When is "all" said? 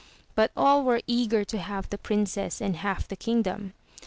0.57-0.83